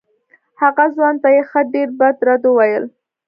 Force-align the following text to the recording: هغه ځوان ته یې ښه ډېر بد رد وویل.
هغه 0.61 0.85
ځوان 0.95 1.15
ته 1.23 1.29
یې 1.35 1.41
ښه 1.49 1.61
ډېر 1.73 1.89
بد 1.99 2.15
رد 2.27 2.43
وویل. 2.47 2.85